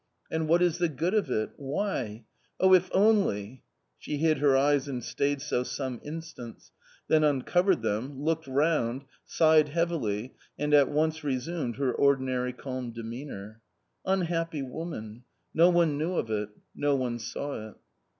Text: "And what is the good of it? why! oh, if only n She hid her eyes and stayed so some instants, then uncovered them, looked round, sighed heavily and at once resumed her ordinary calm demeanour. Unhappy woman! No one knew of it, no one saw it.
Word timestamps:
"And 0.31 0.47
what 0.47 0.63
is 0.63 0.79
the 0.79 0.89
good 0.89 1.13
of 1.13 1.29
it? 1.29 1.51
why! 1.57 2.25
oh, 2.59 2.73
if 2.73 2.89
only 2.91 3.41
n 3.43 3.59
She 3.99 4.17
hid 4.17 4.39
her 4.39 4.57
eyes 4.57 4.87
and 4.87 5.03
stayed 5.03 5.43
so 5.43 5.61
some 5.61 6.01
instants, 6.03 6.71
then 7.07 7.23
uncovered 7.23 7.83
them, 7.83 8.19
looked 8.19 8.47
round, 8.47 9.05
sighed 9.25 9.69
heavily 9.69 10.33
and 10.57 10.73
at 10.73 10.89
once 10.89 11.23
resumed 11.23 11.75
her 11.75 11.93
ordinary 11.93 12.51
calm 12.51 12.91
demeanour. 12.91 13.61
Unhappy 14.03 14.63
woman! 14.63 15.23
No 15.53 15.69
one 15.69 15.99
knew 15.99 16.15
of 16.15 16.31
it, 16.31 16.49
no 16.73 16.95
one 16.95 17.19
saw 17.19 17.69
it. 17.69 17.75